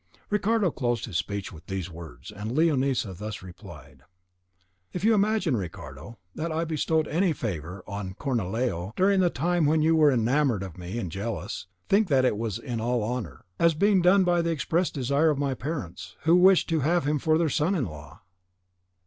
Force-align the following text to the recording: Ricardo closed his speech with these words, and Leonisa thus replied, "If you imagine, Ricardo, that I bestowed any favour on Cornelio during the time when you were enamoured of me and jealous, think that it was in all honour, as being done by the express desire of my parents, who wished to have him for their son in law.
Ricardo 0.31 0.71
closed 0.71 1.05
his 1.05 1.17
speech 1.17 1.53
with 1.53 1.67
these 1.67 1.91
words, 1.91 2.31
and 2.31 2.57
Leonisa 2.57 3.13
thus 3.13 3.43
replied, 3.43 4.01
"If 4.93 5.03
you 5.03 5.13
imagine, 5.13 5.55
Ricardo, 5.55 6.17
that 6.33 6.51
I 6.51 6.65
bestowed 6.65 7.07
any 7.07 7.33
favour 7.33 7.83
on 7.85 8.15
Cornelio 8.15 8.93
during 8.95 9.19
the 9.19 9.29
time 9.29 9.67
when 9.67 9.83
you 9.83 9.95
were 9.95 10.09
enamoured 10.11 10.63
of 10.63 10.75
me 10.75 10.97
and 10.97 11.11
jealous, 11.11 11.67
think 11.87 12.07
that 12.07 12.25
it 12.25 12.35
was 12.35 12.57
in 12.57 12.81
all 12.81 13.03
honour, 13.03 13.45
as 13.59 13.75
being 13.75 14.01
done 14.01 14.23
by 14.23 14.41
the 14.41 14.49
express 14.49 14.89
desire 14.89 15.29
of 15.29 15.37
my 15.37 15.53
parents, 15.53 16.15
who 16.21 16.35
wished 16.35 16.67
to 16.69 16.79
have 16.79 17.07
him 17.07 17.19
for 17.19 17.37
their 17.37 17.47
son 17.47 17.75
in 17.75 17.85
law. 17.85 18.21